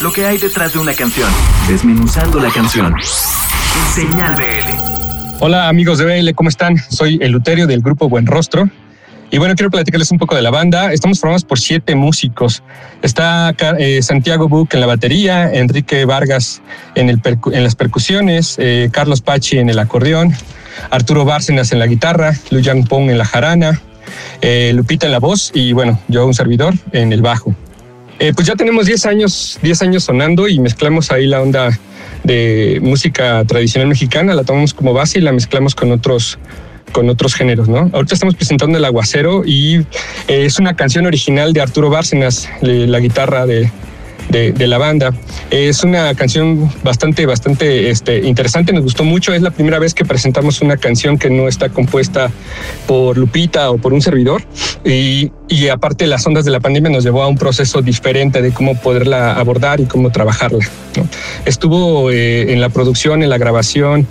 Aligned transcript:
lo 0.00 0.12
que 0.12 0.24
hay 0.24 0.38
detrás 0.38 0.72
de 0.72 0.78
una 0.78 0.94
canción, 0.94 1.28
desmenuzando 1.68 2.40
la 2.40 2.50
canción. 2.50 2.94
Señal 3.94 4.34
BL. 4.34 5.40
Hola 5.40 5.68
amigos 5.68 5.98
de 5.98 6.04
BL, 6.06 6.34
¿cómo 6.34 6.48
están? 6.48 6.76
Soy 6.88 7.18
el 7.20 7.32
Luterio 7.32 7.66
del 7.66 7.82
grupo 7.82 8.08
Buen 8.08 8.26
Rostro. 8.26 8.70
Y 9.30 9.38
bueno, 9.38 9.54
quiero 9.54 9.70
platicarles 9.70 10.10
un 10.10 10.18
poco 10.18 10.34
de 10.34 10.42
la 10.42 10.50
banda. 10.50 10.92
Estamos 10.92 11.20
formados 11.20 11.44
por 11.44 11.60
siete 11.60 11.94
músicos. 11.94 12.62
Está 13.02 13.54
eh, 13.78 14.02
Santiago 14.02 14.48
Buc 14.48 14.72
en 14.74 14.80
la 14.80 14.86
batería, 14.86 15.52
Enrique 15.52 16.04
Vargas 16.06 16.62
en, 16.94 17.20
las 17.62 17.74
percusiones, 17.76 18.56
eh, 18.58 18.88
Carlos 18.90 19.20
Pachi 19.20 19.58
en 19.58 19.68
el 19.68 19.78
acordeón, 19.78 20.34
Arturo 20.90 21.24
Bárcenas 21.26 21.72
en 21.72 21.78
la 21.78 21.86
guitarra, 21.86 22.34
Yang 22.50 22.86
Pong 22.86 23.10
en 23.10 23.18
la 23.18 23.26
jarana, 23.26 23.80
eh, 24.40 24.72
Lupita 24.74 25.06
en 25.06 25.12
la 25.12 25.20
voz 25.20 25.52
y 25.54 25.74
bueno, 25.74 26.00
yo 26.08 26.26
un 26.26 26.34
servidor 26.34 26.74
en 26.92 27.12
el 27.12 27.20
bajo. 27.20 27.54
Pues 28.34 28.46
ya 28.46 28.54
tenemos 28.54 28.86
10 28.86 29.06
años, 29.06 29.58
10 29.62 29.82
años 29.82 30.04
sonando 30.04 30.46
y 30.46 30.58
mezclamos 30.58 31.10
ahí 31.10 31.26
la 31.26 31.40
onda 31.40 31.78
de 32.22 32.78
música 32.82 33.44
tradicional 33.46 33.88
mexicana, 33.88 34.34
la 34.34 34.44
tomamos 34.44 34.74
como 34.74 34.92
base 34.92 35.18
y 35.18 35.22
la 35.22 35.32
mezclamos 35.32 35.74
con 35.74 35.90
otros 35.90 36.38
con 36.92 37.08
otros 37.08 37.34
géneros, 37.34 37.68
¿no? 37.68 37.88
Ahorita 37.92 38.14
estamos 38.14 38.34
presentando 38.34 38.76
El 38.76 38.84
Aguacero 38.84 39.44
y 39.46 39.76
eh, 39.76 39.84
es 40.26 40.58
una 40.58 40.74
canción 40.74 41.06
original 41.06 41.52
de 41.52 41.60
Arturo 41.60 41.88
Bárcenas, 41.88 42.48
la 42.62 42.98
guitarra 42.98 43.46
de, 43.46 43.70
de, 44.30 44.66
la 44.66 44.78
banda. 44.78 45.12
Es 45.50 45.82
una 45.82 46.14
canción 46.14 46.70
bastante, 46.82 47.26
bastante 47.26 47.90
este, 47.90 48.18
interesante, 48.20 48.72
nos 48.72 48.84
gustó 48.84 49.04
mucho. 49.04 49.34
Es 49.34 49.42
la 49.42 49.50
primera 49.50 49.78
vez 49.78 49.94
que 49.94 50.04
presentamos 50.04 50.60
una 50.60 50.76
canción 50.76 51.18
que 51.18 51.30
no 51.30 51.48
está 51.48 51.68
compuesta 51.68 52.30
por 52.86 53.18
Lupita 53.18 53.70
o 53.70 53.78
por 53.78 53.92
un 53.92 54.00
servidor. 54.00 54.42
Y, 54.84 55.32
y 55.48 55.68
aparte, 55.68 56.06
las 56.06 56.26
ondas 56.26 56.44
de 56.44 56.50
la 56.50 56.60
pandemia 56.60 56.90
nos 56.90 57.04
llevó 57.04 57.22
a 57.22 57.28
un 57.28 57.36
proceso 57.36 57.82
diferente 57.82 58.42
de 58.42 58.52
cómo 58.52 58.80
poderla 58.80 59.34
abordar 59.34 59.80
y 59.80 59.86
cómo 59.86 60.10
trabajarla. 60.10 60.66
Estuvo 61.44 62.10
eh, 62.10 62.52
en 62.52 62.60
la 62.60 62.68
producción, 62.68 63.22
en 63.22 63.30
la 63.30 63.38
grabación 63.38 64.06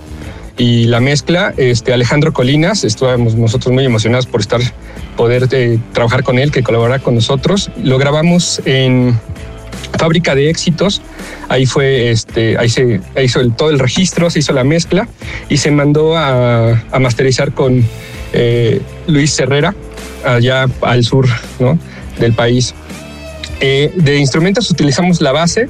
y 0.60 0.84
la 0.84 1.00
mezcla, 1.00 1.54
este, 1.56 1.92
Alejandro 1.94 2.34
Colinas, 2.34 2.84
estábamos 2.84 3.34
nosotros 3.34 3.72
muy 3.72 3.84
emocionados 3.84 4.26
por 4.26 4.42
estar, 4.42 4.60
poder 5.16 5.48
eh, 5.52 5.78
trabajar 5.94 6.22
con 6.22 6.38
él, 6.38 6.52
que 6.52 6.62
colabora 6.62 6.98
con 6.98 7.14
nosotros. 7.14 7.70
Lo 7.82 7.96
grabamos 7.96 8.60
en 8.66 9.18
Fábrica 10.00 10.34
de 10.34 10.48
Éxitos, 10.48 11.02
ahí 11.50 11.66
fue, 11.66 12.10
este, 12.10 12.56
ahí 12.56 12.70
se 12.70 13.02
hizo 13.22 13.40
el, 13.40 13.54
todo 13.54 13.68
el 13.68 13.78
registro, 13.78 14.30
se 14.30 14.38
hizo 14.38 14.54
la 14.54 14.64
mezcla 14.64 15.06
y 15.50 15.58
se 15.58 15.70
mandó 15.70 16.16
a, 16.16 16.82
masterizar 16.98 17.52
con 17.52 17.84
eh, 18.32 18.80
Luis 19.06 19.38
Herrera, 19.38 19.74
allá 20.24 20.64
al 20.80 21.04
sur 21.04 21.26
¿no? 21.58 21.78
del 22.18 22.32
país. 22.32 22.74
Eh, 23.60 23.92
de 23.94 24.16
instrumentos 24.16 24.70
utilizamos 24.70 25.20
la 25.20 25.32
base, 25.32 25.68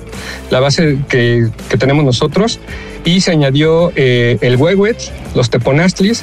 la 0.50 0.60
base 0.60 0.98
que, 1.08 1.48
que 1.68 1.76
tenemos 1.76 2.04
nosotros, 2.04 2.60
y 3.04 3.22
se 3.22 3.32
añadió 3.32 3.90
eh, 3.96 4.38
el 4.42 4.54
huehuet, 4.54 4.96
los 5.34 5.50
teponastlis, 5.50 6.22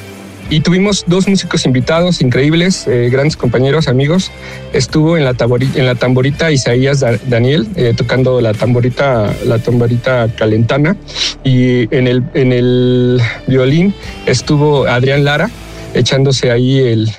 y 0.50 0.60
tuvimos 0.60 1.04
dos 1.06 1.28
músicos 1.28 1.64
invitados 1.66 2.20
increíbles, 2.20 2.86
eh, 2.86 3.08
grandes 3.10 3.36
compañeros, 3.36 3.88
amigos. 3.88 4.30
Estuvo 4.72 5.16
en 5.16 5.24
la, 5.24 5.34
tamborita, 5.34 6.50
Isaías 6.50 7.04
Daniel, 7.26 7.68
tocando 7.96 8.40
la 8.40 8.54
tamborita, 8.54 9.34
la 9.44 9.58
tamborita 9.58 10.28
calentana, 10.36 10.96
y 11.44 11.94
en 11.94 12.06
el, 12.06 12.22
en 12.34 12.52
el 12.52 13.20
violín 13.46 13.94
estuvo 14.26 14.86
Adrián 14.86 15.24
Lara, 15.24 15.50
echándose 15.94 16.50
ahí 16.50 16.78
el, 16.78 17.10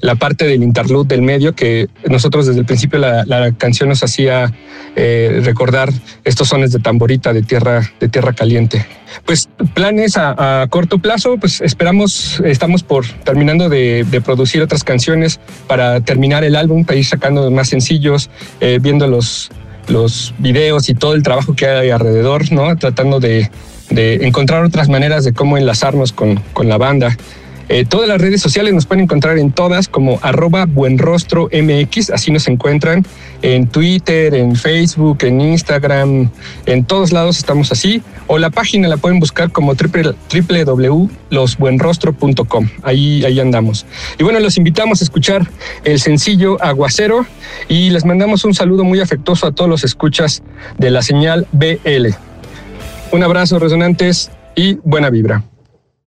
la 0.00 0.14
parte 0.14 0.46
del 0.46 0.62
interlude 0.62 1.08
del 1.08 1.22
medio 1.22 1.54
que 1.54 1.88
nosotros 2.08 2.46
desde 2.46 2.60
el 2.60 2.66
principio 2.66 2.98
la, 2.98 3.24
la 3.26 3.52
canción 3.52 3.88
nos 3.88 4.02
hacía 4.02 4.52
eh, 4.96 5.40
recordar 5.44 5.92
estos 6.24 6.48
sones 6.48 6.72
de 6.72 6.80
tamborita 6.80 7.32
de 7.32 7.42
tierra, 7.42 7.90
de 8.00 8.08
tierra 8.08 8.32
caliente. 8.32 8.84
Pues 9.24 9.48
planes 9.74 10.16
a, 10.16 10.66
corto 10.70 10.98
plazo, 10.98 11.36
pues 11.38 11.60
esperamos, 11.60 12.40
estamos 12.44 12.82
por 12.82 13.06
terminando 13.24 13.68
de, 13.68 14.04
producir 14.24 14.62
otras 14.62 14.84
canciones 14.84 15.40
para 15.66 16.00
terminar 16.00 16.44
el 16.44 16.56
álbum, 16.56 16.84
para 16.84 16.98
ir 16.98 17.04
sacando 17.04 17.50
más 17.50 17.68
sencillos, 17.68 18.30
eh, 18.60 18.78
viendo 18.80 19.06
los, 19.06 19.50
los 19.88 20.34
videos 20.38 20.88
y 20.88 20.94
todo 20.94 21.14
el 21.14 21.22
trabajo 21.22 21.54
que 21.54 21.66
hay 21.66 21.90
alrededor, 21.90 22.50
¿no? 22.52 22.76
Tratando 22.76 23.20
de, 23.20 23.50
de 23.90 24.26
encontrar 24.26 24.64
otras 24.64 24.88
maneras 24.88 25.24
de 25.24 25.32
cómo 25.32 25.56
enlazarnos 25.56 26.12
con, 26.12 26.36
con 26.52 26.68
la 26.68 26.78
banda. 26.78 27.16
Eh, 27.72 27.84
todas 27.88 28.08
las 28.08 28.20
redes 28.20 28.42
sociales 28.42 28.74
nos 28.74 28.84
pueden 28.84 29.04
encontrar 29.04 29.38
en 29.38 29.52
todas 29.52 29.86
como 29.86 30.18
arroba 30.22 30.66
buenrostro 30.66 31.48
MX, 31.52 32.10
así 32.10 32.32
nos 32.32 32.48
encuentran 32.48 33.06
en 33.42 33.68
Twitter, 33.68 34.34
en 34.34 34.56
Facebook, 34.56 35.18
en 35.20 35.40
Instagram, 35.40 36.30
en 36.66 36.84
todos 36.84 37.12
lados 37.12 37.38
estamos 37.38 37.70
así. 37.70 38.02
O 38.26 38.38
la 38.38 38.50
página 38.50 38.88
la 38.88 38.96
pueden 38.96 39.20
buscar 39.20 39.52
como 39.52 39.74
www.losbuenrostro.com. 39.74 42.68
Ahí, 42.82 43.24
ahí 43.24 43.38
andamos. 43.38 43.86
Y 44.18 44.24
bueno, 44.24 44.40
los 44.40 44.56
invitamos 44.56 45.00
a 45.00 45.04
escuchar 45.04 45.48
el 45.84 46.00
sencillo 46.00 46.60
Aguacero 46.60 47.24
y 47.68 47.90
les 47.90 48.04
mandamos 48.04 48.44
un 48.44 48.52
saludo 48.52 48.82
muy 48.82 48.98
afectuoso 48.98 49.46
a 49.46 49.52
todos 49.52 49.70
los 49.70 49.84
escuchas 49.84 50.42
de 50.76 50.90
la 50.90 51.02
señal 51.02 51.46
BL. 51.52 52.08
Un 53.12 53.22
abrazo, 53.22 53.60
resonantes, 53.60 54.32
y 54.56 54.74
buena 54.82 55.10
vibra. 55.10 55.44